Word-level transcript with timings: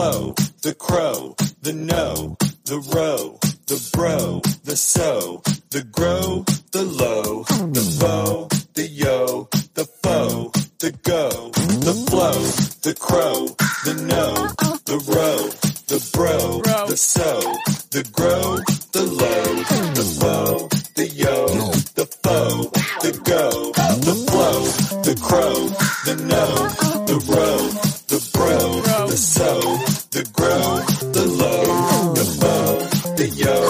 flow, 0.00 0.34
the 0.62 0.74
crow, 0.74 1.36
the 1.60 1.74
no, 1.74 2.34
the 2.64 2.78
row, 2.96 3.38
the 3.66 3.90
bro, 3.92 4.40
the 4.64 4.74
so, 4.74 5.42
the 5.68 5.82
grow, 5.82 6.42
the 6.72 6.82
low, 6.84 7.42
the 7.76 7.84
foe, 8.00 8.48
the 8.72 8.86
yo, 8.86 9.46
the 9.74 9.84
foe, 10.02 10.50
the 10.78 10.90
go, 11.02 11.50
the 11.84 11.92
flow, 12.08 12.40
the 12.80 12.94
crow, 12.98 13.44
the 13.84 13.94
no, 14.12 14.32
the 14.88 14.98
row, 15.12 15.40
the 15.90 16.00
bro, 16.14 16.62
the 16.88 16.96
so, 16.96 17.38
the 17.90 18.02
grow, 18.10 18.56
the 18.96 19.04
low, 19.04 19.48
the 19.98 20.06
foe, 20.18 20.68
the 20.94 21.08
yo, 21.08 21.46
the 21.98 22.06
foe, 22.22 22.70
the 23.04 23.12
go, 23.32 23.72
the 24.08 24.16
flow, 24.30 24.60
the 25.02 25.14
crow, 25.20 25.58
the 26.06 26.16
no, 26.24 26.46
the 27.04 27.18
row, 27.28 27.79
so, 29.20 29.60
the 30.12 30.26
grow, 30.32 30.80
the 31.12 31.26
low, 31.26 32.14
the 32.14 32.24
foe, 32.40 32.78
the 33.16 33.28
yo, 33.28 33.60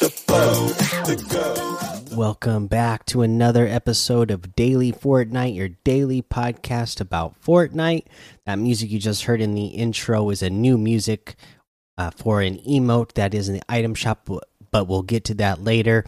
the 0.00 0.08
foe, 0.08 0.68
the 1.04 1.22
go. 1.28 2.16
Welcome 2.16 2.68
back 2.68 3.04
to 3.06 3.20
another 3.20 3.66
episode 3.66 4.30
of 4.30 4.56
Daily 4.56 4.92
Fortnite, 4.92 5.54
your 5.54 5.68
daily 5.84 6.22
podcast 6.22 7.02
about 7.02 7.38
Fortnite. 7.42 8.06
That 8.46 8.58
music 8.58 8.90
you 8.90 8.98
just 8.98 9.24
heard 9.24 9.42
in 9.42 9.54
the 9.54 9.66
intro 9.66 10.30
is 10.30 10.42
a 10.42 10.48
new 10.48 10.78
music 10.78 11.36
uh, 11.98 12.10
for 12.10 12.40
an 12.40 12.56
emote 12.60 13.12
that 13.12 13.34
is 13.34 13.50
in 13.50 13.56
the 13.56 13.62
item 13.68 13.94
shop, 13.94 14.26
but 14.70 14.88
we'll 14.88 15.02
get 15.02 15.24
to 15.24 15.34
that 15.34 15.62
later. 15.62 16.06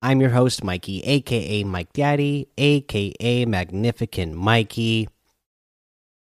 I'm 0.00 0.22
your 0.22 0.30
host, 0.30 0.64
Mikey, 0.64 1.02
aka 1.02 1.62
Mike 1.64 1.92
Daddy, 1.92 2.48
aka 2.56 3.44
Magnificent 3.44 4.34
Mikey. 4.34 5.08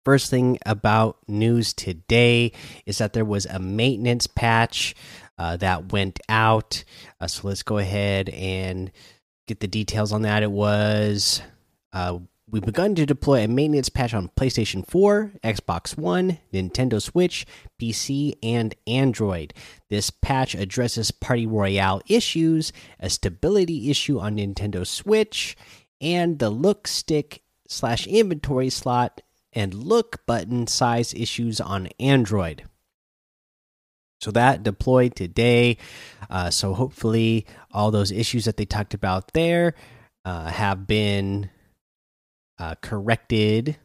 First 0.09 0.31
thing 0.31 0.57
about 0.65 1.19
news 1.27 1.71
today 1.71 2.53
is 2.87 2.97
that 2.97 3.13
there 3.13 3.23
was 3.23 3.45
a 3.45 3.59
maintenance 3.59 4.25
patch 4.25 4.95
uh, 5.37 5.55
that 5.57 5.91
went 5.91 6.19
out. 6.27 6.83
Uh, 7.21 7.27
so 7.27 7.47
let's 7.47 7.61
go 7.61 7.77
ahead 7.77 8.29
and 8.29 8.91
get 9.45 9.59
the 9.59 9.67
details 9.67 10.11
on 10.11 10.23
that. 10.23 10.41
It 10.41 10.49
was 10.49 11.43
uh, 11.93 12.17
we've 12.49 12.65
begun 12.65 12.95
to 12.95 13.05
deploy 13.05 13.43
a 13.43 13.47
maintenance 13.47 13.89
patch 13.89 14.15
on 14.15 14.29
PlayStation 14.29 14.83
4, 14.83 15.33
Xbox 15.43 15.95
One, 15.95 16.39
Nintendo 16.51 16.99
Switch, 16.99 17.45
PC, 17.79 18.33
and 18.41 18.73
Android. 18.87 19.53
This 19.91 20.09
patch 20.09 20.55
addresses 20.55 21.11
Party 21.11 21.45
Royale 21.45 22.01
issues, 22.07 22.73
a 22.99 23.11
stability 23.11 23.91
issue 23.91 24.17
on 24.17 24.37
Nintendo 24.37 24.87
Switch, 24.87 25.55
and 26.01 26.39
the 26.39 26.49
look 26.49 26.87
stick 26.87 27.43
slash 27.67 28.07
inventory 28.07 28.71
slot 28.71 29.21
and 29.53 29.73
look 29.73 30.25
button 30.25 30.67
size 30.67 31.13
issues 31.13 31.59
on 31.59 31.89
Android. 31.99 32.63
So 34.21 34.31
that 34.31 34.63
deployed 34.63 35.15
today. 35.15 35.77
Uh, 36.29 36.49
so 36.49 36.73
hopefully, 36.73 37.45
all 37.71 37.91
those 37.91 38.11
issues 38.11 38.45
that 38.45 38.57
they 38.57 38.65
talked 38.65 38.93
about 38.93 39.33
there 39.33 39.75
uh, 40.25 40.47
have 40.49 40.85
been 40.87 41.49
uh, 42.59 42.75
corrected 42.81 43.77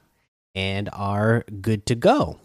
and 0.55 0.89
are 0.93 1.45
good 1.61 1.87
to 1.87 1.95
go. 1.95 2.41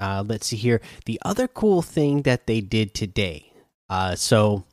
Uh, 0.00 0.24
let's 0.26 0.46
see 0.46 0.56
here. 0.56 0.80
The 1.04 1.20
other 1.24 1.48
cool 1.48 1.82
thing 1.82 2.22
that 2.22 2.46
they 2.46 2.60
did 2.60 2.94
today. 2.94 3.52
Uh, 3.90 4.14
so, 4.14 4.64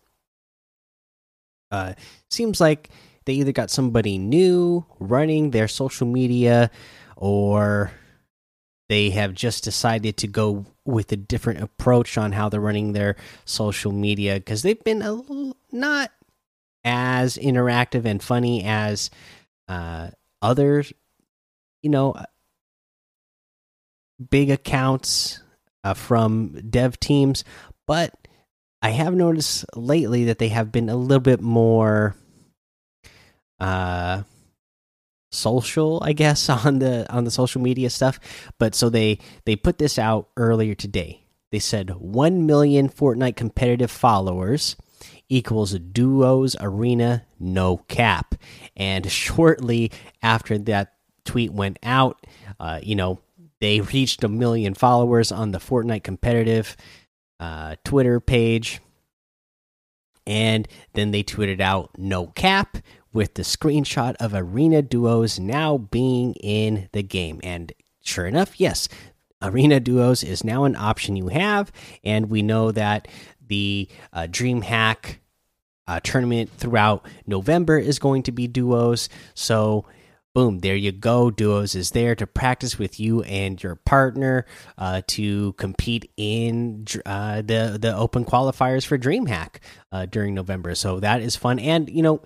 uh, 1.72 1.94
seems 2.30 2.62
like 2.62 2.90
they 3.26 3.34
either 3.34 3.52
got 3.52 3.72
somebody 3.72 4.18
new 4.18 4.86
running 5.00 5.52
their 5.52 5.68
social 5.68 6.08
media 6.08 6.70
or 7.16 7.92
they 8.90 9.10
have 9.10 9.34
just 9.34 9.64
decided 9.64 10.18
to 10.18 10.28
go 10.28 10.66
with 10.86 11.12
a 11.12 11.16
different 11.16 11.62
approach 11.62 12.18
on 12.18 12.32
how 12.32 12.50
they're 12.50 12.60
running 12.60 12.94
their 12.94 13.16
social 13.46 13.92
media 13.92 14.36
because 14.36 14.62
they've 14.62 14.84
been 14.84 15.02
a 15.02 15.12
little, 15.12 15.58
not 15.72 16.12
as 16.84 17.38
interactive 17.38 18.06
and 18.06 18.22
funny 18.22 18.64
as 18.64 19.10
uh, 19.68 20.10
others, 20.42 20.94
you 21.82 21.90
know, 21.90 22.14
big 24.30 24.52
accounts 24.52 25.40
uh, 25.84 25.94
from 25.94 26.50
dev 26.70 27.00
teams, 27.00 27.44
but 27.88 28.14
I 28.82 28.90
have 28.90 29.16
noticed 29.16 29.66
lately 29.76 30.26
that 30.26 30.38
they 30.38 30.50
have 30.50 30.72
been 30.72 30.90
a 30.90 30.96
little 30.96 31.22
bit 31.22 31.42
more 31.42 32.16
uh 33.60 34.22
social 35.36 36.00
i 36.04 36.14
guess 36.14 36.50
on 36.66 36.80
the 36.80 37.12
on 37.14 37.24
the 37.24 37.32
social 37.32 37.62
media 37.62 37.90
stuff 37.90 38.20
but 38.58 38.74
so 38.76 38.90
they 38.90 39.20
they 39.46 39.56
put 39.56 39.78
this 39.78 39.98
out 40.00 40.30
earlier 40.38 40.76
today. 40.76 41.22
They 41.52 41.60
said 41.60 41.90
1 41.92 42.46
million 42.46 42.90
fortnite 42.90 43.36
competitive 43.36 43.92
followers 43.92 44.76
equals 45.30 45.74
duos 45.80 46.56
arena 46.60 47.26
no 47.40 47.78
cap. 47.78 48.36
And 48.76 49.10
shortly 49.12 49.92
after 50.22 50.58
that 50.60 50.94
tweet 51.24 51.52
went 51.52 51.80
out 51.84 52.26
uh, 52.60 52.80
you 52.84 52.96
know 52.96 53.20
they 53.60 53.82
reached 53.82 54.24
a 54.24 54.28
million 54.28 54.74
followers 54.74 55.32
on 55.32 55.52
the 55.52 55.60
fortnite 55.60 56.04
competitive 56.04 56.76
uh, 57.40 57.76
twitter 57.84 58.20
page. 58.20 58.82
And 60.28 60.68
then 60.94 61.12
they 61.12 61.22
tweeted 61.24 61.62
out 61.62 61.92
no 61.98 62.28
cap 62.28 62.78
with 63.16 63.36
the 63.36 63.44
screenshot 63.44 64.14
of 64.20 64.34
arena 64.36 64.82
duos 64.82 65.40
now 65.40 65.78
being 65.78 66.34
in 66.34 66.90
the 66.92 67.02
game. 67.02 67.40
And 67.44 67.72
sure 68.04 68.28
enough 68.28 68.60
yes 68.60 68.88
arena 69.42 69.80
duos 69.80 70.22
is 70.24 70.44
now 70.44 70.66
an 70.66 70.76
option 70.76 71.16
you 71.16 71.30
have. 71.30 71.72
And 72.04 72.30
we 72.30 72.42
know 72.42 72.72
that 72.72 73.08
the 73.48 73.88
uh, 74.12 74.28
dreamhack 74.30 75.18
uh, 75.88 76.00
tournament 76.04 76.50
throughout 76.58 77.08
november 77.26 77.80
is 77.80 78.00
going 78.00 78.24
to 78.24 78.32
be 78.32 78.48
duos. 78.48 79.08
So 79.34 79.86
boom 80.34 80.60
there 80.60 80.76
you 80.76 80.92
go. 80.92 81.32
Duos 81.32 81.74
is 81.74 81.92
there 81.92 82.16
to 82.16 82.28
practice 82.28 82.78
with 82.78 83.00
you 83.00 83.22
and 83.24 83.64
your 83.64 83.76
partner 83.76 84.46
uh, 84.78 85.02
to 85.08 85.54
compete 85.54 86.12
in 86.18 86.86
uh, 87.06 87.38
the 87.38 87.78
the 87.80 87.96
open 87.96 88.26
qualifiers 88.26 88.86
for 88.86 88.98
dreamhack 88.98 89.60
uh, 89.94 90.06
during 90.06 90.34
november. 90.34 90.76
So 90.76 91.00
that 91.00 91.22
is 91.22 91.38
fun. 91.38 91.60
And 91.60 91.90
you 91.90 92.04
know 92.04 92.22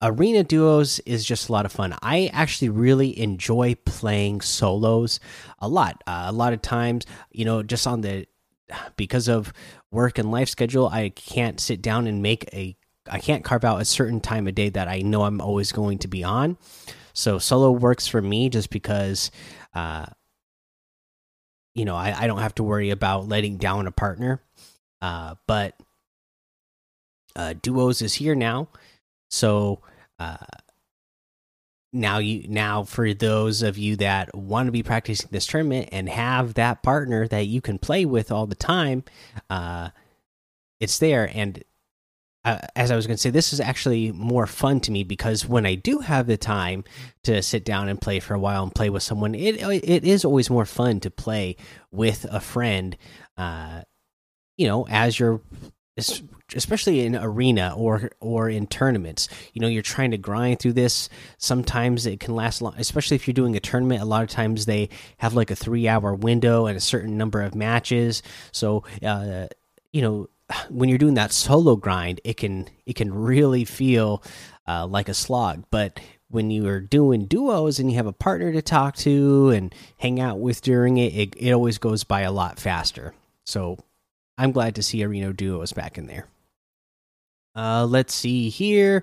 arena 0.00 0.44
duos 0.44 1.00
is 1.00 1.24
just 1.24 1.48
a 1.48 1.52
lot 1.52 1.66
of 1.66 1.72
fun. 1.72 1.94
I 2.02 2.30
actually 2.32 2.68
really 2.68 3.18
enjoy 3.18 3.74
playing 3.84 4.42
solos 4.42 5.18
a 5.58 5.68
lot. 5.68 6.02
Uh, 6.06 6.26
a 6.28 6.32
lot 6.32 6.52
of 6.52 6.62
times 6.62 7.04
you 7.30 7.44
know 7.44 7.62
just 7.62 7.86
on 7.86 8.00
the 8.00 8.26
because 8.96 9.28
of 9.28 9.52
work 9.90 10.18
and 10.18 10.30
life 10.30 10.48
schedule 10.48 10.88
i 10.88 11.08
can't 11.08 11.60
sit 11.60 11.80
down 11.80 12.06
and 12.06 12.22
make 12.22 12.44
a 12.52 12.76
i 13.10 13.18
can't 13.18 13.44
carve 13.44 13.64
out 13.64 13.80
a 13.80 13.84
certain 13.84 14.20
time 14.20 14.46
of 14.46 14.54
day 14.54 14.68
that 14.68 14.88
i 14.88 14.98
know 14.98 15.22
i'm 15.22 15.40
always 15.40 15.72
going 15.72 15.98
to 15.98 16.08
be 16.08 16.22
on. 16.24 16.56
So 17.14 17.38
solo 17.38 17.72
works 17.72 18.06
for 18.06 18.22
me 18.22 18.48
just 18.48 18.70
because 18.70 19.30
uh 19.74 20.06
you 21.74 21.84
know 21.84 21.96
i, 21.96 22.24
I 22.24 22.26
don't 22.26 22.40
have 22.40 22.54
to 22.56 22.62
worry 22.62 22.90
about 22.90 23.28
letting 23.28 23.56
down 23.56 23.86
a 23.86 23.92
partner. 23.92 24.42
Uh 25.00 25.34
but 25.46 25.74
uh 27.34 27.54
duos 27.60 28.02
is 28.02 28.14
here 28.14 28.34
now 28.34 28.68
so 29.28 29.80
uh, 30.18 30.36
now 31.92 32.18
you 32.18 32.46
now 32.48 32.84
for 32.84 33.14
those 33.14 33.62
of 33.62 33.78
you 33.78 33.96
that 33.96 34.34
want 34.34 34.66
to 34.66 34.72
be 34.72 34.82
practicing 34.82 35.28
this 35.30 35.46
tournament 35.46 35.88
and 35.92 36.08
have 36.08 36.54
that 36.54 36.82
partner 36.82 37.26
that 37.28 37.46
you 37.46 37.60
can 37.60 37.78
play 37.78 38.04
with 38.04 38.30
all 38.30 38.46
the 38.46 38.54
time, 38.54 39.04
uh, 39.48 39.88
it's 40.80 40.98
there. 40.98 41.30
And 41.32 41.62
uh, 42.44 42.60
as 42.76 42.90
I 42.90 42.96
was 42.96 43.06
going 43.06 43.16
to 43.16 43.20
say, 43.20 43.30
this 43.30 43.52
is 43.52 43.60
actually 43.60 44.12
more 44.12 44.46
fun 44.46 44.80
to 44.80 44.92
me 44.92 45.02
because 45.02 45.46
when 45.46 45.66
I 45.66 45.74
do 45.74 45.98
have 45.98 46.26
the 46.26 46.36
time 46.36 46.84
to 47.24 47.42
sit 47.42 47.64
down 47.64 47.88
and 47.88 48.00
play 48.00 48.20
for 48.20 48.34
a 48.34 48.38
while 48.38 48.62
and 48.62 48.74
play 48.74 48.90
with 48.90 49.02
someone, 49.02 49.34
it 49.34 49.56
it 49.62 50.04
is 50.04 50.24
always 50.24 50.50
more 50.50 50.66
fun 50.66 51.00
to 51.00 51.10
play 51.10 51.56
with 51.90 52.26
a 52.30 52.40
friend. 52.40 52.96
Uh, 53.36 53.82
you 54.56 54.66
know, 54.66 54.86
as 54.88 55.18
you're 55.18 55.40
especially 56.54 57.00
in 57.04 57.16
arena 57.16 57.74
or 57.76 58.10
or 58.20 58.48
in 58.48 58.66
tournaments. 58.66 59.28
You 59.52 59.60
know 59.60 59.68
you're 59.68 59.82
trying 59.82 60.12
to 60.12 60.18
grind 60.18 60.60
through 60.60 60.74
this. 60.74 61.08
Sometimes 61.36 62.06
it 62.06 62.20
can 62.20 62.34
last 62.34 62.62
long 62.62 62.74
especially 62.78 63.16
if 63.16 63.26
you're 63.26 63.34
doing 63.34 63.56
a 63.56 63.60
tournament 63.60 64.00
a 64.00 64.06
lot 64.06 64.22
of 64.22 64.28
times 64.28 64.66
they 64.66 64.88
have 65.18 65.34
like 65.34 65.50
a 65.50 65.56
three 65.56 65.88
hour 65.88 66.14
window 66.14 66.66
and 66.66 66.76
a 66.76 66.80
certain 66.80 67.18
number 67.18 67.42
of 67.42 67.54
matches. 67.54 68.22
So 68.52 68.84
uh, 69.02 69.48
you 69.92 70.02
know 70.02 70.28
when 70.70 70.88
you're 70.88 70.98
doing 70.98 71.14
that 71.14 71.32
solo 71.32 71.76
grind 71.76 72.20
it 72.24 72.36
can 72.38 72.68
it 72.86 72.94
can 72.94 73.12
really 73.12 73.64
feel 73.64 74.22
uh, 74.66 74.86
like 74.86 75.08
a 75.08 75.14
slog. 75.14 75.64
But 75.70 76.00
when 76.30 76.50
you 76.50 76.68
are 76.68 76.80
doing 76.80 77.24
duos 77.24 77.78
and 77.78 77.90
you 77.90 77.96
have 77.96 78.06
a 78.06 78.12
partner 78.12 78.52
to 78.52 78.60
talk 78.60 78.96
to 78.96 79.50
and 79.50 79.74
hang 79.98 80.20
out 80.20 80.38
with 80.38 80.60
during 80.62 80.98
it 80.98 81.14
it, 81.14 81.34
it 81.36 81.52
always 81.52 81.78
goes 81.78 82.04
by 82.04 82.22
a 82.22 82.32
lot 82.32 82.58
faster. 82.58 83.14
So 83.44 83.78
I'm 84.38 84.52
glad 84.52 84.76
to 84.76 84.82
see 84.82 85.04
Arena 85.04 85.32
Duos 85.32 85.72
back 85.72 85.98
in 85.98 86.06
there. 86.06 86.26
Uh, 87.56 87.84
let's 87.84 88.14
see 88.14 88.48
here. 88.48 89.02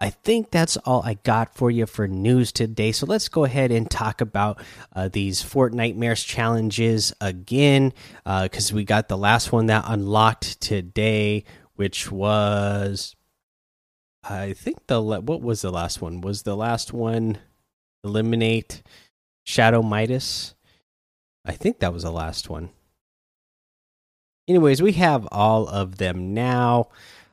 I 0.00 0.08
think 0.08 0.50
that's 0.50 0.78
all 0.78 1.02
I 1.04 1.14
got 1.14 1.54
for 1.54 1.70
you 1.70 1.84
for 1.84 2.08
news 2.08 2.52
today. 2.52 2.90
So 2.92 3.04
let's 3.04 3.28
go 3.28 3.44
ahead 3.44 3.70
and 3.70 3.90
talk 3.90 4.22
about 4.22 4.62
uh, 4.96 5.10
these 5.12 5.42
Fortnitemares 5.42 6.24
challenges 6.26 7.12
again, 7.20 7.92
because 8.24 8.72
uh, 8.72 8.74
we 8.74 8.84
got 8.84 9.08
the 9.08 9.18
last 9.18 9.52
one 9.52 9.66
that 9.66 9.84
unlocked 9.86 10.58
today, 10.62 11.44
which 11.74 12.10
was, 12.10 13.14
I 14.24 14.54
think 14.54 14.86
the 14.86 15.02
what 15.02 15.42
was 15.42 15.60
the 15.60 15.70
last 15.70 16.00
one? 16.00 16.22
Was 16.22 16.44
the 16.44 16.56
last 16.56 16.94
one 16.94 17.36
eliminate 18.02 18.82
Shadow 19.44 19.82
Midas? 19.82 20.54
I 21.44 21.52
think 21.52 21.80
that 21.80 21.92
was 21.92 22.04
the 22.04 22.10
last 22.10 22.48
one. 22.48 22.70
Anyways, 24.50 24.82
we 24.82 24.94
have 24.94 25.28
all 25.30 25.68
of 25.68 25.98
them 25.98 26.34
now, 26.34 26.88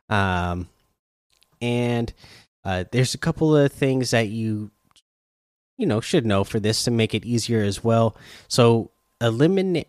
um, 0.07 0.69
and 1.59 2.13
uh, 2.63 2.83
there's 2.91 3.15
a 3.15 3.17
couple 3.17 3.57
of 3.57 3.71
things 3.71 4.11
that 4.11 4.27
you 4.27 4.69
you 5.79 5.87
know 5.87 5.99
should 5.99 6.27
know 6.27 6.43
for 6.43 6.59
this 6.59 6.83
to 6.83 6.91
make 6.91 7.15
it 7.15 7.25
easier 7.25 7.63
as 7.63 7.83
well. 7.83 8.15
So 8.47 8.91
eliminate 9.19 9.87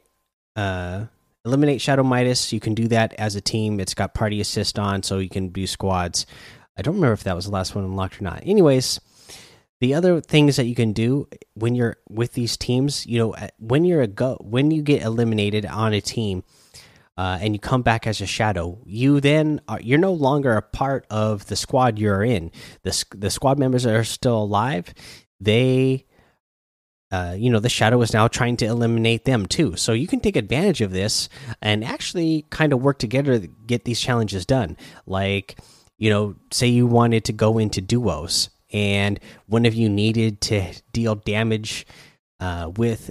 uh, 0.57 1.05
eliminate 1.45 1.83
Shadow 1.83 2.03
Midas. 2.03 2.51
You 2.51 2.61
can 2.61 2.75
do 2.75 2.89
that 2.89 3.13
as 3.19 3.37
a 3.37 3.43
team. 3.43 3.79
It's 3.79 3.93
got 3.93 4.15
party 4.15 4.41
assist 4.41 4.79
on, 4.79 5.03
so 5.03 5.19
you 5.19 5.29
can 5.29 5.51
do 5.51 5.67
squads. 5.67 6.25
I 6.79 6.81
don't 6.81 6.95
remember 6.95 7.13
if 7.13 7.25
that 7.25 7.37
was 7.37 7.45
the 7.45 7.53
last 7.53 7.75
one 7.75 7.85
unlocked 7.85 8.23
or 8.23 8.25
not. 8.25 8.43
Anyways, 8.47 9.01
the 9.81 9.93
other 9.93 10.23
things 10.23 10.57
that 10.57 10.65
you 10.65 10.75
can 10.75 10.95
do 10.95 11.29
when 11.53 11.75
you're 11.75 11.99
with 12.09 12.33
these 12.33 12.57
teams, 12.57 13.05
you 13.05 13.19
know, 13.19 13.35
when 13.59 13.85
you're 13.85 14.01
a 14.01 14.07
go 14.07 14.39
when 14.41 14.71
you 14.71 14.81
get 14.81 15.03
eliminated 15.03 15.67
on 15.67 15.93
a 15.93 16.01
team, 16.01 16.43
uh, 17.19 17.37
and 17.41 17.53
you 17.53 17.59
come 17.59 17.83
back 17.83 18.07
as 18.07 18.21
a 18.21 18.27
shadow, 18.27 18.79
you 18.87 19.21
then 19.21 19.61
are, 19.67 19.81
you're 19.81 19.99
no 19.99 20.13
longer 20.13 20.57
a 20.57 20.63
part 20.63 21.05
of 21.11 21.45
the 21.49 21.57
squad 21.57 21.99
you're 21.99 22.23
in. 22.23 22.53
The 22.85 23.05
the 23.11 23.29
squad 23.29 23.59
members 23.59 23.85
are 23.85 24.05
still 24.05 24.41
alive. 24.41 24.95
They, 25.41 26.07
uh, 27.11 27.35
you 27.37 27.51
know, 27.51 27.59
the 27.59 27.69
shadow 27.69 28.01
is 28.03 28.13
now 28.13 28.29
trying 28.29 28.57
to 28.59 28.67
eliminate 28.67 29.25
them 29.25 29.47
too. 29.47 29.75
So 29.75 29.93
you 29.93 30.07
can 30.07 30.21
take 30.21 30.37
advantage 30.37 30.81
of 30.81 30.93
this 30.93 31.29
and 31.61 31.83
actually 31.83 32.47
kind 32.51 32.73
of 32.73 32.83
work 32.83 33.01
together 33.01 33.41
to 33.41 33.49
get 33.67 33.85
these 33.85 34.01
challenges 34.01 34.47
done. 34.47 34.77
Like, 35.05 35.59
you 35.97 36.11
know, 36.11 36.37
say 36.53 36.69
you 36.69 36.87
wanted 36.87 37.25
to 37.25 37.33
go 37.33 37.59
into 37.59 37.81
duos 37.81 38.49
and 38.73 39.19
one 39.47 39.67
of 39.67 39.75
you 39.75 39.89
needed 39.89 40.41
to 40.43 40.73
deal 40.93 41.17
damage 41.17 41.85
uh, 42.39 42.71
with 42.77 43.11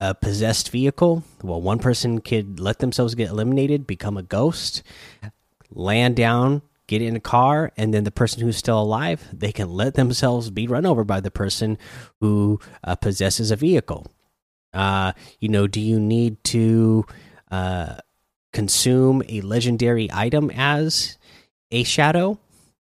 a 0.00 0.14
possessed 0.14 0.70
vehicle, 0.70 1.22
well, 1.42 1.60
one 1.60 1.78
person 1.78 2.20
could 2.20 2.60
let 2.60 2.78
themselves 2.78 3.14
get 3.14 3.30
eliminated, 3.30 3.86
become 3.86 4.16
a 4.16 4.22
ghost, 4.22 4.82
land 5.70 6.16
down, 6.16 6.62
get 6.86 7.00
in 7.00 7.16
a 7.16 7.20
car, 7.20 7.72
and 7.76 7.94
then 7.94 8.04
the 8.04 8.10
person 8.10 8.42
who's 8.42 8.56
still 8.56 8.80
alive, 8.80 9.26
they 9.32 9.52
can 9.52 9.70
let 9.70 9.94
themselves 9.94 10.50
be 10.50 10.66
run 10.66 10.84
over 10.84 11.04
by 11.04 11.20
the 11.20 11.30
person 11.30 11.78
who 12.20 12.60
uh, 12.82 12.94
possesses 12.96 13.50
a 13.50 13.56
vehicle. 13.56 14.06
Uh, 14.72 15.12
you 15.38 15.48
know, 15.48 15.66
do 15.66 15.80
you 15.80 16.00
need 16.00 16.42
to 16.44 17.04
uh, 17.50 17.96
consume 18.52 19.22
a 19.28 19.40
legendary 19.40 20.10
item 20.12 20.50
as 20.54 21.16
a 21.70 21.84
shadow? 21.84 22.38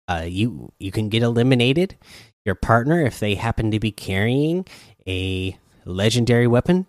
Uh, 0.08 0.26
you 0.28 0.72
you 0.80 0.92
can 0.92 1.10
get 1.10 1.24
eliminated. 1.24 1.96
Your 2.44 2.56
partner, 2.56 3.02
if 3.02 3.20
they 3.20 3.36
happen 3.36 3.72
to 3.72 3.80
be 3.80 3.92
carrying 3.92 4.66
a 5.08 5.58
legendary 5.86 6.48
weapon, 6.48 6.86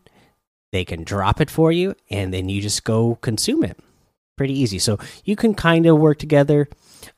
they 0.73 0.85
can 0.85 1.05
drop 1.05 1.41
it 1.41 1.51
for 1.51 1.73
you 1.73 1.95
and 2.11 2.33
then 2.33 2.49
you 2.49 2.61
just 2.61 2.85
go 2.85 3.17
consume 3.17 3.65
it. 3.65 3.79
Pretty 4.37 4.59
easy. 4.59 4.79
So 4.79 4.99
you 5.25 5.37
can 5.37 5.55
kind 5.55 5.87
of 5.87 5.99
work 5.99 6.19
together 6.19 6.69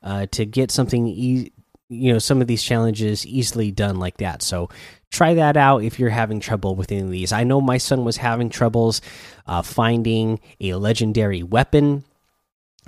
uh, 0.01 0.27
to 0.31 0.45
get 0.45 0.71
something 0.71 1.07
e 1.07 1.51
you 1.89 2.13
know 2.13 2.19
some 2.19 2.39
of 2.39 2.47
these 2.47 2.61
challenges 2.61 3.25
easily 3.25 3.71
done 3.71 3.99
like 3.99 4.17
that. 4.17 4.41
So 4.41 4.69
try 5.11 5.33
that 5.33 5.57
out 5.57 5.83
if 5.83 5.99
you're 5.99 6.09
having 6.09 6.39
trouble 6.39 6.75
with 6.75 6.91
any 6.91 7.01
of 7.01 7.09
these. 7.09 7.31
I 7.31 7.43
know 7.43 7.59
my 7.59 7.77
son 7.77 8.05
was 8.05 8.17
having 8.17 8.49
troubles 8.49 9.01
uh, 9.47 9.63
finding 9.63 10.39
a 10.61 10.75
legendary 10.75 11.41
weapon 11.41 12.03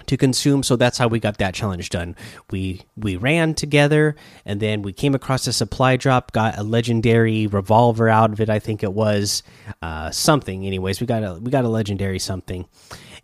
to 0.07 0.18
consume. 0.18 0.63
So 0.63 0.75
that's 0.75 0.98
how 0.98 1.07
we 1.07 1.19
got 1.19 1.38
that 1.38 1.53
challenge 1.53 1.89
done. 1.89 2.15
We 2.51 2.81
we 2.95 3.18
ran 3.18 3.53
together 3.53 4.15
and 4.45 4.59
then 4.59 4.81
we 4.81 4.94
came 4.94 5.15
across 5.15 5.48
a 5.48 5.53
supply 5.53 5.98
drop 5.98 6.31
got 6.31 6.57
a 6.57 6.63
legendary 6.63 7.48
revolver 7.48 8.09
out 8.09 8.31
of 8.31 8.39
it 8.39 8.50
i 8.50 8.59
think 8.59 8.83
it 8.83 8.94
was 8.94 9.44
uh, 9.81 10.12
something. 10.12 10.65
Anyways 10.65 11.01
we 11.01 11.07
got 11.07 11.24
a 11.24 11.39
we 11.42 11.51
got 11.51 11.65
a 11.65 11.69
legendary 11.69 12.19
something. 12.19 12.65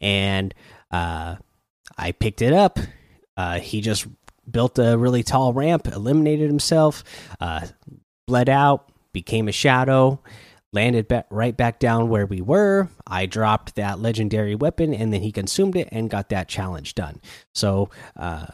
And 0.02 0.54
uh, 0.92 1.36
i 1.98 2.12
picked 2.12 2.42
it 2.42 2.54
up. 2.54 2.80
Uh, 3.36 3.60
he 3.60 3.82
just 3.82 4.08
built 4.50 4.80
a 4.80 4.98
really 4.98 5.24
tall 5.24 5.54
ramp 5.54 5.88
eliminated 5.88 6.48
himself 6.48 7.04
uh, 7.42 7.68
bled 8.28 8.50
out 8.50 8.90
became 9.12 9.48
a 9.48 9.52
shadow 9.52 10.20
landed 10.74 11.08
back, 11.08 11.26
right 11.30 11.56
back 11.56 11.80
down 11.80 12.10
where 12.10 12.26
we 12.26 12.42
were. 12.42 12.90
I 13.06 13.26
dropped 13.26 13.76
that 13.76 14.00
legendary 14.00 14.56
weapon, 14.56 14.94
and 14.94 15.14
then 15.14 15.22
he 15.22 15.32
consumed 15.32 15.76
it 15.76 15.90
and 15.92 16.10
got 16.10 16.30
that 16.30 16.48
challenge 16.48 16.96
done. 16.96 17.22
So 17.54 17.90
uh, 18.16 18.46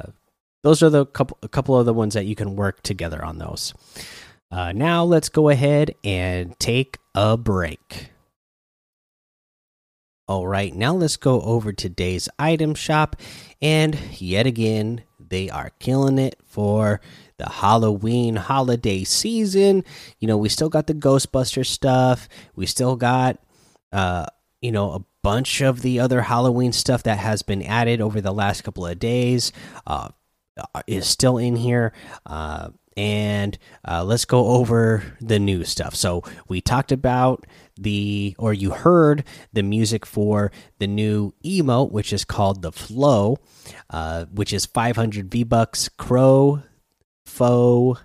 those 0.63 0.81
are 0.83 0.89
the 0.89 1.05
couple 1.05 1.37
a 1.43 1.47
couple 1.47 1.77
of 1.77 1.85
the 1.85 1.93
ones 1.93 2.13
that 2.13 2.25
you 2.25 2.35
can 2.35 2.55
work 2.55 2.83
together 2.83 3.23
on 3.23 3.37
those. 3.37 3.73
Uh, 4.51 4.71
now 4.71 5.03
let's 5.03 5.29
go 5.29 5.49
ahead 5.49 5.95
and 6.03 6.57
take 6.59 6.97
a 7.15 7.35
break. 7.37 8.09
All 10.27 10.47
right, 10.47 10.73
now 10.73 10.93
let's 10.95 11.17
go 11.17 11.41
over 11.41 11.73
today's 11.73 12.29
item 12.39 12.75
shop, 12.75 13.17
and 13.61 13.97
yet 14.17 14.47
again 14.47 15.03
they 15.33 15.49
are 15.49 15.71
killing 15.79 16.19
it 16.19 16.35
for 16.45 17.01
the 17.37 17.49
Halloween 17.49 18.35
holiday 18.35 19.03
season. 19.03 19.83
You 20.19 20.27
know, 20.27 20.37
we 20.37 20.47
still 20.47 20.69
got 20.69 20.85
the 20.85 20.93
Ghostbuster 20.93 21.65
stuff. 21.65 22.29
We 22.55 22.67
still 22.67 22.95
got, 22.95 23.39
uh, 23.91 24.27
you 24.61 24.71
know, 24.71 24.91
a 24.91 25.03
bunch 25.23 25.61
of 25.61 25.81
the 25.81 25.99
other 25.99 26.21
Halloween 26.21 26.71
stuff 26.71 27.01
that 27.03 27.17
has 27.17 27.41
been 27.41 27.63
added 27.63 27.99
over 27.99 28.21
the 28.21 28.31
last 28.31 28.63
couple 28.63 28.85
of 28.85 28.99
days. 28.99 29.51
Uh, 29.87 30.09
is 30.85 31.07
still 31.07 31.39
in 31.39 31.55
here. 31.55 31.93
Uh, 32.27 32.69
and 32.95 33.57
uh, 33.87 34.03
let's 34.03 34.25
go 34.25 34.47
over 34.47 35.03
the 35.19 35.39
new 35.39 35.63
stuff. 35.63 35.95
So 35.95 36.23
we 36.47 36.61
talked 36.61 36.91
about 36.91 37.45
the, 37.77 38.35
or 38.37 38.53
you 38.53 38.71
heard 38.71 39.23
the 39.51 39.63
music 39.63 40.05
for 40.05 40.51
the 40.79 40.87
new 40.87 41.33
emote, 41.43 41.91
which 41.91 42.13
is 42.13 42.25
called 42.25 42.61
the 42.61 42.71
Flow, 42.71 43.37
uh, 43.89 44.25
which 44.25 44.53
is 44.53 44.65
500 44.65 45.31
V 45.31 45.43
bucks. 45.43 45.89
Crow 45.89 46.63
faux 47.25 48.01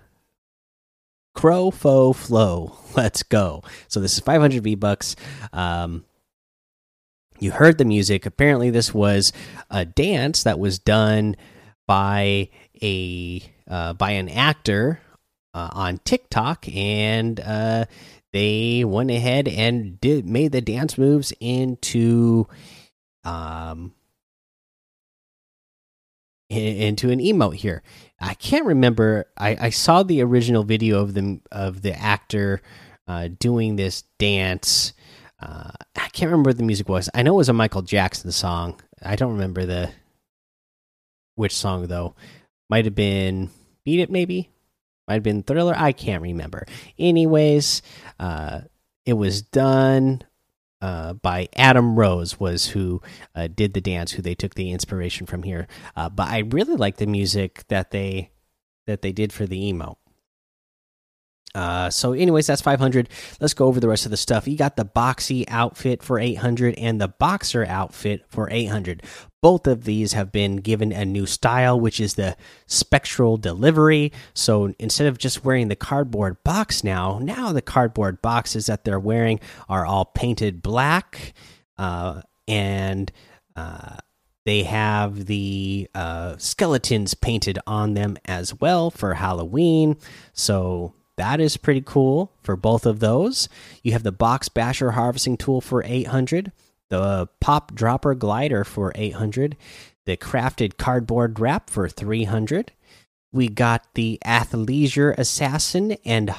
crow 1.35 1.71
faux 1.71 2.19
flow 2.19 2.75
let's 2.95 3.23
go 3.23 3.63
so 3.87 3.99
this 3.99 4.13
is 4.13 4.19
500 4.19 4.63
v 4.63 4.75
bucks 4.75 5.15
um 5.53 6.03
you 7.39 7.51
heard 7.51 7.77
the 7.77 7.85
music 7.85 8.25
apparently 8.25 8.69
this 8.69 8.93
was 8.93 9.31
a 9.69 9.85
dance 9.85 10.43
that 10.43 10.59
was 10.59 10.79
done 10.79 11.35
by 11.87 12.49
a 12.81 13.41
uh, 13.69 13.93
by 13.93 14.11
an 14.11 14.29
actor 14.29 14.99
uh, 15.53 15.69
on 15.73 15.97
tiktok 15.99 16.67
and 16.73 17.39
uh 17.39 17.85
they 18.31 18.83
went 18.83 19.09
ahead 19.09 19.47
and 19.47 19.99
did 19.99 20.25
made 20.25 20.51
the 20.51 20.61
dance 20.61 20.97
moves 20.97 21.33
into 21.39 22.47
um 23.23 23.93
into 26.49 27.09
an 27.09 27.19
emote 27.19 27.55
here 27.55 27.83
I 28.19 28.33
can't 28.33 28.65
remember. 28.65 29.27
I, 29.37 29.57
I 29.59 29.69
saw 29.69 30.03
the 30.03 30.21
original 30.21 30.63
video 30.63 31.01
of 31.01 31.13
the 31.13 31.39
of 31.51 31.81
the 31.81 31.97
actor 31.97 32.61
uh, 33.07 33.29
doing 33.39 33.75
this 33.75 34.03
dance. 34.17 34.93
Uh, 35.41 35.71
I 35.95 36.09
can't 36.09 36.29
remember 36.31 36.49
what 36.49 36.57
the 36.57 36.63
music 36.63 36.89
was. 36.89 37.09
I 37.13 37.23
know 37.23 37.35
it 37.35 37.37
was 37.37 37.49
a 37.49 37.53
Michael 37.53 37.81
Jackson 37.81 38.31
song. 38.31 38.79
I 39.01 39.15
don't 39.15 39.33
remember 39.33 39.65
the 39.65 39.91
which 41.35 41.55
song 41.55 41.87
though. 41.87 42.15
Might 42.69 42.85
have 42.85 42.95
been 42.95 43.49
Beat 43.83 43.99
It, 43.99 44.11
maybe. 44.11 44.49
Might 45.07 45.15
have 45.15 45.23
been 45.23 45.43
Thriller. 45.43 45.73
I 45.75 45.91
can't 45.91 46.21
remember. 46.21 46.65
Anyways, 46.97 47.81
uh, 48.19 48.61
it 49.05 49.13
was 49.13 49.41
done 49.41 50.21
uh, 50.81 51.13
by 51.13 51.49
Adam 51.55 51.97
Rose 51.97 52.39
was 52.39 52.67
who 52.67 53.01
uh, 53.35 53.47
did 53.47 53.73
the 53.73 53.81
dance, 53.81 54.11
who 54.11 54.21
they 54.21 54.35
took 54.35 54.55
the 54.55 54.71
inspiration 54.71 55.25
from 55.25 55.43
here. 55.43 55.67
Uh, 55.95 56.09
but 56.09 56.27
I 56.27 56.39
really 56.39 56.75
like 56.75 56.97
the 56.97 57.07
music 57.07 57.65
that 57.67 57.91
they 57.91 58.31
that 58.85 59.01
they 59.01 59.11
did 59.11 59.33
for 59.33 59.45
the 59.45 59.67
emo. 59.67 59.97
Uh, 61.55 61.89
so, 61.89 62.13
anyways, 62.13 62.47
that's 62.47 62.61
500. 62.61 63.09
Let's 63.41 63.53
go 63.53 63.65
over 63.67 63.79
the 63.79 63.87
rest 63.87 64.05
of 64.05 64.11
the 64.11 64.17
stuff. 64.17 64.47
You 64.47 64.57
got 64.57 64.75
the 64.75 64.85
boxy 64.85 65.45
outfit 65.47 66.03
for 66.03 66.19
800 66.19 66.75
and 66.77 67.01
the 67.01 67.07
boxer 67.07 67.65
outfit 67.65 68.23
for 68.29 68.47
800. 68.51 69.03
Both 69.41 69.67
of 69.67 69.85
these 69.85 70.13
have 70.13 70.31
been 70.31 70.57
given 70.57 70.91
a 70.91 71.05
new 71.05 71.25
style, 71.25 71.79
which 71.79 71.99
is 71.99 72.15
the 72.15 72.35
spectral 72.67 73.37
delivery. 73.37 74.11
So, 74.33 74.73
instead 74.79 75.07
of 75.07 75.17
just 75.17 75.43
wearing 75.45 75.69
the 75.69 75.75
cardboard 75.75 76.43
box 76.43 76.83
now, 76.83 77.19
now 77.19 77.51
the 77.51 77.61
cardboard 77.61 78.21
boxes 78.21 78.67
that 78.67 78.83
they're 78.85 78.99
wearing 78.99 79.39
are 79.67 79.85
all 79.85 80.05
painted 80.05 80.61
black 80.61 81.33
uh, 81.77 82.21
and 82.47 83.11
uh, 83.55 83.97
They 84.45 84.63
have 84.63 85.25
the 85.25 85.89
uh, 85.93 86.35
skeletons 86.37 87.13
painted 87.13 87.59
on 87.67 87.93
them 87.93 88.17
as 88.25 88.53
well 88.59 88.89
for 88.89 89.13
Halloween. 89.15 89.97
So 90.33 90.93
that 91.19 91.41
is 91.41 91.57
pretty 91.57 91.81
cool 91.81 92.31
for 92.41 92.55
both 92.55 92.85
of 92.85 93.01
those. 93.01 93.49
You 93.83 93.91
have 93.91 94.03
the 94.03 94.11
box 94.11 94.47
basher 94.47 94.91
harvesting 94.91 95.35
tool 95.35 95.59
for 95.59 95.83
800, 95.83 96.53
the 96.89 97.27
pop 97.41 97.75
dropper 97.75 98.15
glider 98.15 98.63
for 98.63 98.93
800, 98.95 99.57
the 100.05 100.15
crafted 100.15 100.77
cardboard 100.77 101.37
wrap 101.37 101.69
for 101.69 101.89
300. 101.89 102.71
We 103.33 103.49
got 103.49 103.85
the 103.95 104.17
athleisure 104.25 105.13
assassin 105.17 105.97
and 106.05 106.33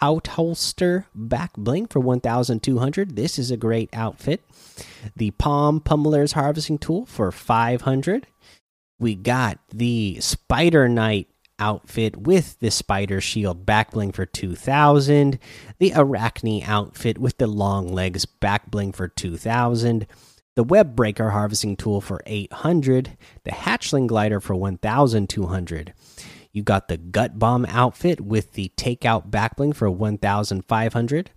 outholster 0.00 1.06
back 1.12 1.52
bling 1.56 1.86
for 1.86 1.98
1200. 1.98 3.16
This 3.16 3.36
is 3.36 3.50
a 3.50 3.56
great 3.56 3.90
outfit. 3.92 4.42
The 5.16 5.32
palm 5.32 5.80
pummeler's 5.80 6.32
harvesting 6.32 6.78
tool 6.78 7.04
for 7.04 7.32
500. 7.32 8.28
We 9.00 9.16
got 9.16 9.58
the 9.72 10.18
spider 10.20 10.88
knight 10.88 11.26
outfit 11.60 12.16
with 12.16 12.58
the 12.58 12.70
spider 12.70 13.20
shield 13.20 13.64
back 13.64 13.92
bling 13.92 14.12
for 14.12 14.26
2000 14.26 15.38
the 15.78 15.92
arachne 15.94 16.62
outfit 16.64 17.18
with 17.18 17.38
the 17.38 17.46
long 17.46 17.86
legs 17.88 18.24
back 18.24 18.70
bling 18.70 18.92
for 18.92 19.06
2000 19.06 20.06
the 20.56 20.64
web 20.64 20.96
breaker 20.96 21.30
harvesting 21.30 21.76
tool 21.76 22.00
for 22.00 22.20
800 22.26 23.16
the 23.44 23.50
hatchling 23.50 24.06
glider 24.06 24.40
for 24.40 24.54
1200 24.54 25.94
you 26.52 26.62
got 26.62 26.88
the 26.88 26.96
gut 26.96 27.38
bomb 27.38 27.64
outfit 27.66 28.20
with 28.20 28.52
the 28.52 28.72
takeout 28.76 29.30
back 29.30 29.56
bling 29.56 29.72
for 29.72 29.90
1500 29.90 31.30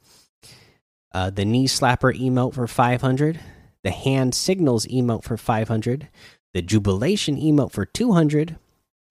uh, 1.13 1.30
the 1.30 1.46
knee 1.46 1.68
slapper 1.68 2.18
emote 2.20 2.53
for 2.53 2.65
500 2.68 3.39
the 3.84 3.92
hand 3.92 4.34
signals 4.34 4.88
emote 4.88 5.24
for 5.24 5.38
500 5.38 6.10
the 6.53 6.62
jubilation 6.62 7.36
emote 7.36 7.72
for 7.72 7.86
200 7.86 8.58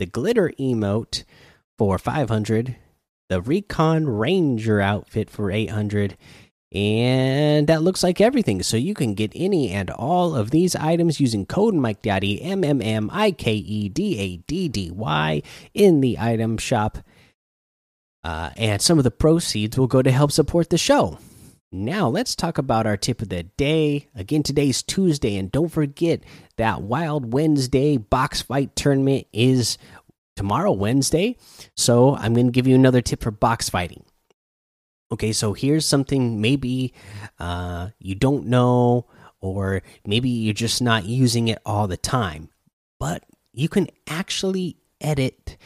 the 0.02 0.06
glitter 0.06 0.52
emote 0.58 1.22
for 1.78 1.96
500 1.96 2.74
the 3.28 3.40
recon 3.40 4.08
ranger 4.08 4.80
outfit 4.80 5.30
for 5.30 5.48
800 5.48 6.16
and 6.72 7.68
that 7.68 7.82
looks 7.82 8.02
like 8.02 8.20
everything. 8.20 8.64
So 8.64 8.76
you 8.76 8.94
can 8.94 9.14
get 9.14 9.30
any 9.32 9.70
and 9.70 9.90
all 9.90 10.34
of 10.34 10.50
these 10.50 10.74
items 10.74 11.20
using 11.20 11.46
code 11.46 11.74
mike 11.74 12.02
daddy 12.02 12.42
m 12.42 12.64
m 12.64 12.82
m 12.82 13.10
i 13.12 13.30
k 13.30 13.54
e 13.54 13.88
d 13.88 14.18
a 14.18 14.36
d 14.38 14.68
d 14.68 14.90
y 14.90 15.40
in 15.72 16.00
the 16.00 16.18
item 16.18 16.58
shop. 16.58 16.98
Uh, 18.24 18.50
and 18.56 18.82
some 18.82 18.98
of 18.98 19.04
the 19.04 19.12
proceeds 19.12 19.78
will 19.78 19.86
go 19.86 20.02
to 20.02 20.10
help 20.10 20.32
support 20.32 20.68
the 20.70 20.78
show 20.78 21.16
now 21.72 22.08
let's 22.08 22.36
talk 22.36 22.58
about 22.58 22.86
our 22.86 22.96
tip 22.96 23.22
of 23.22 23.30
the 23.30 23.44
day. 23.44 24.08
Again, 24.14 24.42
today's 24.42 24.82
Tuesday, 24.82 25.36
and 25.36 25.50
don't 25.50 25.70
forget 25.70 26.20
that 26.56 26.82
Wild 26.82 27.32
Wednesday 27.32 27.96
box 27.96 28.42
fight 28.42 28.76
tournament 28.76 29.26
is 29.32 29.78
tomorrow, 30.36 30.72
Wednesday. 30.72 31.36
So 31.74 32.14
I'm 32.16 32.34
going 32.34 32.46
to 32.46 32.52
give 32.52 32.66
you 32.66 32.74
another 32.74 33.00
tip 33.00 33.22
for 33.22 33.30
box 33.30 33.68
fighting. 33.70 34.04
Okay, 35.10 35.32
so 35.32 35.52
here's 35.52 35.86
something 35.86 36.40
maybe 36.40 36.92
uh, 37.38 37.88
you 37.98 38.14
don't 38.14 38.46
know, 38.46 39.06
or 39.40 39.82
maybe 40.06 40.28
you're 40.28 40.54
just 40.54 40.80
not 40.80 41.04
using 41.04 41.48
it 41.48 41.58
all 41.66 41.86
the 41.86 41.96
time, 41.96 42.50
but 43.00 43.24
you 43.52 43.68
can 43.68 43.88
actually 44.06 44.76
edit 45.00 45.56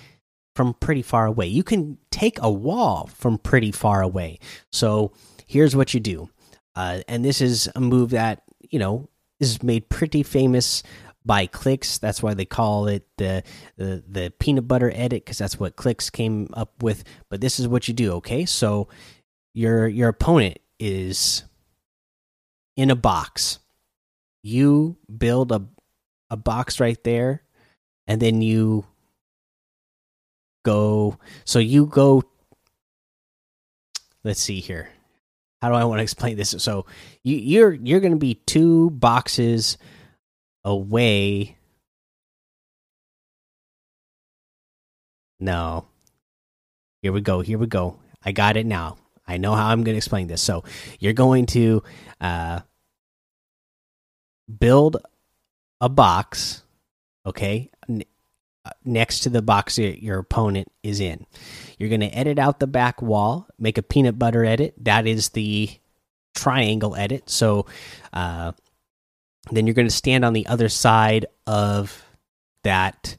from 0.54 0.74
pretty 0.74 1.02
far 1.02 1.26
away. 1.26 1.46
You 1.46 1.62
can 1.62 1.98
take 2.10 2.38
a 2.40 2.50
wall 2.50 3.08
from 3.14 3.38
pretty 3.38 3.70
far 3.70 4.02
away. 4.02 4.38
So 4.72 5.12
here's 5.46 5.74
what 5.74 5.94
you 5.94 6.00
do, 6.00 6.28
uh, 6.74 7.00
and 7.08 7.24
this 7.24 7.40
is 7.40 7.68
a 7.74 7.80
move 7.80 8.10
that 8.10 8.42
you 8.60 8.78
know 8.78 9.08
is 9.40 9.62
made 9.62 9.88
pretty 9.88 10.22
famous 10.22 10.82
by 11.24 11.46
Clix. 11.46 11.98
That's 11.98 12.22
why 12.22 12.34
they 12.34 12.44
call 12.44 12.86
it 12.86 13.06
the 13.18 13.42
the, 13.76 14.02
the 14.08 14.32
peanut 14.38 14.68
butter 14.68 14.90
edit 14.94 15.24
because 15.24 15.38
that's 15.38 15.58
what 15.58 15.76
Clix 15.76 16.10
came 16.10 16.48
up 16.52 16.82
with. 16.82 17.04
But 17.28 17.40
this 17.40 17.58
is 17.58 17.68
what 17.68 17.88
you 17.88 17.94
do. 17.94 18.12
Okay, 18.14 18.44
so 18.44 18.88
your 19.54 19.88
your 19.88 20.08
opponent 20.08 20.58
is 20.78 21.44
in 22.76 22.90
a 22.90 22.96
box. 22.96 23.58
You 24.42 24.96
build 25.14 25.52
a 25.52 25.66
a 26.30 26.36
box 26.36 26.80
right 26.80 27.02
there, 27.04 27.42
and 28.06 28.20
then 28.22 28.42
you 28.42 28.86
go. 30.64 31.18
So 31.44 31.58
you 31.58 31.86
go. 31.86 32.22
Let's 34.24 34.40
see 34.40 34.58
here 34.58 34.90
how 35.66 35.72
do 35.72 35.76
I 35.76 35.84
want 35.84 35.98
to 35.98 36.04
explain 36.04 36.36
this? 36.36 36.54
So 36.58 36.86
you, 37.24 37.36
you're 37.36 37.72
you're 37.72 37.98
going 37.98 38.12
to 38.12 38.18
be 38.18 38.34
two 38.34 38.90
boxes 38.90 39.78
away. 40.64 41.56
No. 45.40 45.86
Here 47.02 47.12
we 47.12 47.20
go. 47.20 47.40
Here 47.40 47.58
we 47.58 47.66
go. 47.66 47.98
I 48.24 48.30
got 48.30 48.56
it 48.56 48.64
now. 48.64 48.96
I 49.26 49.38
know 49.38 49.56
how 49.56 49.66
I'm 49.66 49.82
going 49.82 49.94
to 49.94 49.98
explain 49.98 50.28
this. 50.28 50.40
So 50.40 50.62
you're 51.00 51.12
going 51.12 51.46
to 51.46 51.82
uh, 52.20 52.60
build 54.60 54.98
a 55.80 55.88
box, 55.88 56.62
okay, 57.26 57.70
next 58.84 59.20
to 59.20 59.30
the 59.30 59.42
box 59.42 59.78
your 59.78 60.18
opponent 60.18 60.68
is 60.82 61.00
in. 61.00 61.26
You're 61.78 61.88
going 61.88 62.00
to 62.00 62.06
edit 62.06 62.38
out 62.38 62.60
the 62.60 62.66
back 62.66 63.02
wall, 63.02 63.46
make 63.58 63.78
a 63.78 63.82
peanut 63.82 64.18
butter 64.18 64.44
edit. 64.44 64.74
That 64.78 65.06
is 65.06 65.30
the 65.30 65.70
triangle 66.34 66.94
edit. 66.96 67.28
So 67.28 67.66
uh, 68.12 68.52
then 69.50 69.66
you're 69.66 69.74
going 69.74 69.88
to 69.88 69.94
stand 69.94 70.24
on 70.24 70.32
the 70.32 70.46
other 70.46 70.68
side 70.68 71.26
of 71.46 72.04
that 72.64 73.16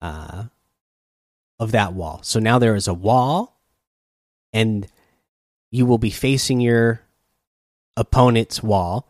uh, 0.00 0.44
of 1.58 1.72
that 1.72 1.92
wall. 1.92 2.20
So 2.22 2.40
now 2.40 2.58
there 2.58 2.74
is 2.74 2.88
a 2.88 2.94
wall, 2.94 3.60
and 4.52 4.86
you 5.70 5.86
will 5.86 5.98
be 5.98 6.10
facing 6.10 6.60
your 6.60 7.00
opponent's 7.96 8.62
wall. 8.62 9.08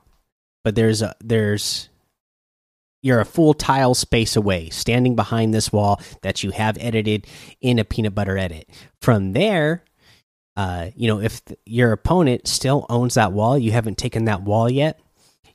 But 0.62 0.75
there's 0.75 1.02
a 1.02 1.17
there's 1.21 1.88
you're 3.03 3.21
a 3.21 3.27
full 3.27 3.53
tile 3.53 3.95
space 3.95 4.37
away, 4.37 4.71
standing 4.71 5.15
behind 5.17 5.53
this 5.53 5.73
wall 5.73 6.01
that 6.23 6.43
you 6.43 6.53
have 6.53 6.79
edited 6.81 7.27
in 7.61 7.79
a 7.79 7.85
peanut 7.85 8.15
butter 8.15 8.39
edit. 8.39 8.69
From 9.01 9.33
there, 9.33 9.85
uh, 10.57 10.91
you 10.95 11.09
know, 11.09 11.21
if 11.21 11.43
your 11.67 11.93
opponent 11.93 12.47
still 12.47 12.87
owns 12.89 13.15
that 13.15 13.33
wall, 13.33 13.59
you 13.59 13.73
haven't 13.73 13.99
taken 13.99 14.27
that 14.27 14.43
wall 14.43 14.71
yet, 14.71 15.01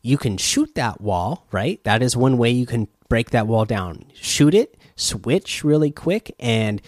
you 0.02 0.18
can 0.18 0.38
shoot 0.38 0.76
that 0.76 1.02
wall, 1.02 1.48
right? 1.52 1.84
That 1.84 2.02
is 2.02 2.16
one 2.18 2.38
way 2.38 2.52
you 2.52 2.66
can 2.66 2.88
break 3.10 3.32
that 3.32 3.48
wall 3.48 3.66
down. 3.66 4.06
Shoot 4.14 4.54
it, 4.54 4.78
switch 4.96 5.64
really 5.64 5.92
quick, 5.92 6.36
and 6.40 6.82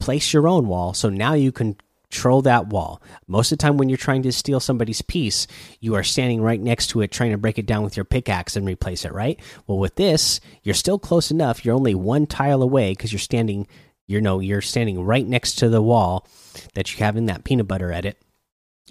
place 0.00 0.32
your 0.32 0.46
own 0.46 0.68
wall. 0.68 0.92
So 0.92 1.08
now 1.08 1.34
you 1.34 1.52
can 1.52 1.76
control 2.10 2.42
that 2.42 2.68
wall. 2.68 3.02
Most 3.26 3.52
of 3.52 3.58
the 3.58 3.62
time, 3.62 3.76
when 3.76 3.88
you're 3.88 3.98
trying 3.98 4.22
to 4.22 4.32
steal 4.32 4.60
somebody's 4.60 5.02
piece, 5.02 5.46
you 5.80 5.94
are 5.94 6.02
standing 6.02 6.40
right 6.40 6.60
next 6.60 6.88
to 6.88 7.00
it, 7.00 7.10
trying 7.10 7.32
to 7.32 7.38
break 7.38 7.58
it 7.58 7.66
down 7.66 7.82
with 7.82 7.96
your 7.96 8.04
pickaxe 8.04 8.56
and 8.56 8.66
replace 8.66 9.04
it, 9.04 9.12
right? 9.12 9.38
Well, 9.66 9.78
with 9.78 9.96
this, 9.96 10.40
you're 10.62 10.74
still 10.74 10.98
close 10.98 11.30
enough. 11.30 11.64
You're 11.64 11.74
only 11.74 11.94
one 11.94 12.26
tile 12.26 12.62
away 12.62 12.92
because 12.92 13.12
you're 13.12 13.18
standing, 13.18 13.66
you 14.06 14.20
know, 14.20 14.40
you're 14.40 14.60
standing 14.60 15.02
right 15.02 15.26
next 15.26 15.56
to 15.56 15.68
the 15.68 15.82
wall 15.82 16.26
that 16.74 16.92
you 16.92 17.04
have 17.04 17.16
in 17.16 17.26
that 17.26 17.44
peanut 17.44 17.68
butter 17.68 17.92
edit, 17.92 18.18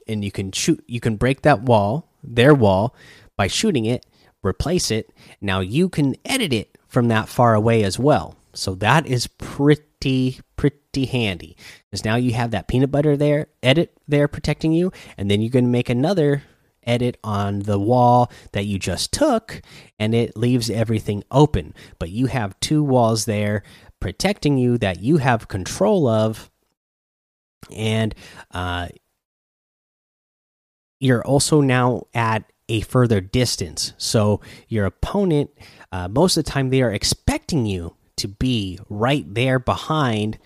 and 0.07 0.23
you 0.23 0.31
can 0.31 0.51
shoot, 0.51 0.83
you 0.87 0.99
can 0.99 1.15
break 1.15 1.41
that 1.41 1.61
wall, 1.61 2.09
their 2.23 2.53
wall, 2.53 2.95
by 3.37 3.47
shooting 3.47 3.85
it, 3.85 4.05
replace 4.43 4.91
it. 4.91 5.11
Now 5.41 5.59
you 5.61 5.89
can 5.89 6.15
edit 6.25 6.53
it 6.53 6.77
from 6.87 7.07
that 7.07 7.27
far 7.29 7.55
away 7.55 7.83
as 7.83 7.97
well. 7.97 8.35
So 8.55 8.75
that 8.75 9.05
is 9.05 9.27
pretty 9.27 10.39
pretty 10.55 11.05
handy 11.05 11.57
because 11.85 12.05
now 12.05 12.15
you 12.15 12.33
have 12.33 12.51
that 12.51 12.67
peanut 12.67 12.91
butter 12.91 13.17
there 13.17 13.47
edit 13.61 13.97
there 14.07 14.27
protecting 14.27 14.71
you, 14.71 14.91
and 15.17 15.29
then 15.29 15.41
you're 15.41 15.51
going 15.51 15.65
to 15.65 15.71
make 15.71 15.89
another 15.89 16.43
edit 16.83 17.17
on 17.23 17.59
the 17.59 17.79
wall 17.79 18.31
that 18.53 18.65
you 18.65 18.77
just 18.79 19.11
took, 19.11 19.61
and 19.99 20.13
it 20.13 20.37
leaves 20.37 20.69
everything 20.69 21.23
open. 21.31 21.73
But 21.99 22.09
you 22.09 22.27
have 22.27 22.59
two 22.59 22.83
walls 22.83 23.25
there 23.25 23.63
protecting 23.99 24.57
you 24.57 24.77
that 24.77 25.01
you 25.01 25.17
have 25.17 25.47
control 25.47 26.07
of, 26.07 26.49
and 27.71 28.13
uh, 28.51 28.89
you're 30.99 31.25
also 31.25 31.61
now 31.61 32.03
at 32.13 32.51
a 32.69 32.81
further 32.81 33.21
distance. 33.21 33.93
So 33.97 34.41
your 34.67 34.85
opponent, 34.85 35.51
uh, 35.91 36.07
most 36.07 36.37
of 36.37 36.45
the 36.45 36.51
time, 36.51 36.69
they 36.69 36.81
are 36.81 36.91
expecting 36.91 37.65
you 37.65 37.95
to 38.17 38.27
be 38.27 38.79
right 38.89 39.25
there 39.33 39.59
behind 39.59 40.37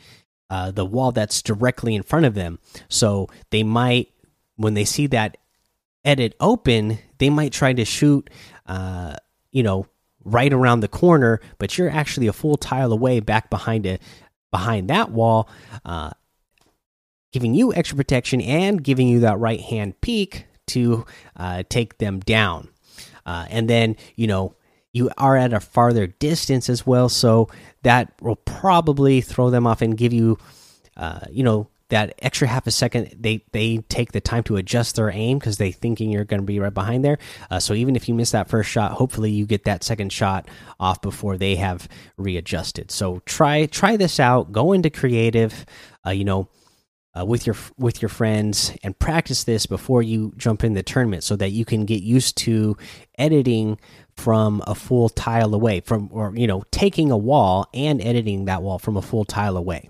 uh, 0.49 0.71
the 0.71 0.85
wall 0.85 1.11
that's 1.11 1.41
directly 1.41 1.95
in 1.95 2.03
front 2.03 2.25
of 2.25 2.33
them. 2.33 2.59
So 2.88 3.27
they 3.51 3.63
might, 3.63 4.09
when 4.55 4.73
they 4.73 4.85
see 4.85 5.07
that 5.07 5.38
edit 6.03 6.35
open, 6.39 6.99
they 7.19 7.29
might 7.29 7.53
try 7.53 7.73
to 7.73 7.85
shoot, 7.85 8.29
uh, 8.65 9.15
you 9.51 9.63
know, 9.63 9.85
right 10.23 10.51
around 10.51 10.79
the 10.79 10.88
corner, 10.88 11.39
but 11.57 11.77
you're 11.77 11.89
actually 11.89 12.27
a 12.27 12.33
full 12.33 12.57
tile 12.57 12.91
away 12.91 13.19
back 13.19 13.49
behind 13.49 13.85
it, 13.85 14.01
behind 14.51 14.89
that 14.89 15.11
wall, 15.11 15.49
uh, 15.85 16.11
giving 17.31 17.53
you 17.53 17.73
extra 17.73 17.95
protection 17.95 18.41
and 18.41 18.83
giving 18.83 19.07
you 19.07 19.19
that 19.19 19.38
right 19.39 19.61
hand 19.61 19.99
peek 20.01 20.45
to 20.67 21.05
uh, 21.35 21.63
take 21.69 21.97
them 21.99 22.19
down. 22.19 22.69
Uh, 23.25 23.45
and 23.49 23.69
then, 23.69 23.95
you 24.15 24.27
know, 24.27 24.55
you 24.93 25.10
are 25.17 25.36
at 25.36 25.53
a 25.53 25.60
farther 25.60 26.08
distance 26.08 26.69
as 26.69 26.86
well, 26.86 27.10
so 27.10 27.50
that 27.84 28.13
will 28.22 28.36
probably 28.36 29.22
throw 29.22 29.50
them 29.50 29.67
off 29.67 29.81
and 29.81 29.98
give 29.98 30.13
you, 30.13 30.38
uh, 30.98 31.22
you 31.29 31.43
know, 31.43 31.67
that 31.89 32.13
extra 32.19 32.48
half 32.48 32.67
a 32.67 32.72
second. 32.72 33.15
They 33.19 33.43
they 33.51 33.77
take 33.89 34.12
the 34.12 34.22
time 34.22 34.43
to 34.43 34.58
adjust 34.58 34.96
their 34.96 35.12
aim 35.12 35.39
because 35.39 35.58
they 35.58 35.72
thinking 35.72 36.12
you're 36.12 36.24
going 36.24 36.41
to 36.41 36.46
be 36.46 36.60
right 36.60 36.74
behind 36.74 37.03
there. 37.03 37.17
Uh, 37.50 37.60
so 37.60 37.74
even 37.74 37.96
if 37.96 38.08
you 38.08 38.13
miss 38.13 38.31
that 38.31 38.48
first 38.48 38.69
shot, 38.69 38.93
hopefully 38.93 39.31
you 39.31 39.46
get 39.46 39.63
that 39.65 39.84
second 39.84 40.12
shot 40.13 40.48
off 40.79 41.01
before 41.01 41.38
they 41.38 41.55
have 41.55 41.88
readjusted. 42.17 42.91
So 42.91 43.22
try 43.25 43.65
try 43.65 43.98
this 43.98 44.19
out. 44.19 44.51
Go 44.51 44.72
into 44.72 44.89
creative. 44.89 45.65
Uh, 46.05 46.12
you 46.12 46.24
know 46.24 46.48
uh, 47.18 47.25
with 47.25 47.46
your 47.46 47.56
with 47.78 48.01
your 48.01 48.10
friends 48.10 48.75
and 48.84 48.98
practice 49.00 49.44
this 49.44 49.66
before 49.66 50.01
you 50.04 50.34
jump 50.38 50.63
in 50.63 50.74
the 50.74 50.84
tournament 50.84 51.24
so 51.24 51.36
that 51.36 51.50
you 51.50 51.66
can 51.66 51.86
get 51.86 52.04
used 52.04 52.38
to 52.38 52.78
editing 53.18 53.80
from 54.16 54.62
a 54.68 54.75
full 54.75 55.10
tile 55.10 55.54
away 55.54 55.80
from 55.80 56.10
or 56.12 56.34
you 56.36 56.46
know 56.46 56.63
taking 56.72 57.10
a 57.10 57.18
wall 57.18 57.68
and 57.74 58.01
editing 58.01 58.46
that 58.46 58.62
wall 58.62 58.78
from 58.78 58.98
a 58.98 59.01
full 59.01 59.25
tile 59.25 59.58
away 59.58 59.89